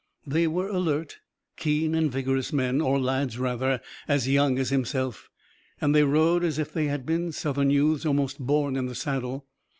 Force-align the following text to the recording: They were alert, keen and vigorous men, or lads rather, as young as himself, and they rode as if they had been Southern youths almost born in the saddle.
They 0.25 0.47
were 0.47 0.67
alert, 0.67 1.19
keen 1.57 1.93
and 1.93 2.11
vigorous 2.11 2.51
men, 2.51 2.81
or 2.81 2.99
lads 2.99 3.37
rather, 3.37 3.79
as 4.07 4.27
young 4.27 4.57
as 4.57 4.71
himself, 4.71 5.29
and 5.79 5.93
they 5.93 6.01
rode 6.03 6.43
as 6.43 6.57
if 6.57 6.73
they 6.73 6.85
had 6.87 7.05
been 7.05 7.31
Southern 7.31 7.69
youths 7.69 8.03
almost 8.03 8.39
born 8.39 8.75
in 8.77 8.87
the 8.87 8.95
saddle. 8.95 9.45